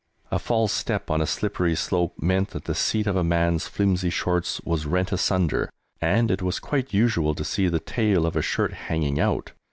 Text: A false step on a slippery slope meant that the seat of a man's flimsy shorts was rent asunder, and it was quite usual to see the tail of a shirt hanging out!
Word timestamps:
A 0.31 0.39
false 0.39 0.73
step 0.73 1.11
on 1.11 1.21
a 1.21 1.27
slippery 1.27 1.75
slope 1.75 2.15
meant 2.19 2.49
that 2.49 2.63
the 2.63 2.73
seat 2.73 3.05
of 3.05 3.15
a 3.15 3.23
man's 3.23 3.67
flimsy 3.67 4.09
shorts 4.09 4.59
was 4.61 4.87
rent 4.87 5.11
asunder, 5.11 5.69
and 6.01 6.31
it 6.31 6.41
was 6.41 6.59
quite 6.59 6.91
usual 6.91 7.35
to 7.35 7.43
see 7.43 7.67
the 7.67 7.79
tail 7.79 8.25
of 8.25 8.35
a 8.35 8.41
shirt 8.41 8.73
hanging 8.73 9.19
out! 9.19 9.51